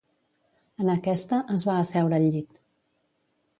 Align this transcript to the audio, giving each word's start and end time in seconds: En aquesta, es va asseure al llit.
En 0.83 0.89
aquesta, 0.93 1.39
es 1.57 1.67
va 1.71 1.77
asseure 1.83 2.19
al 2.19 2.27
llit. 2.37 2.59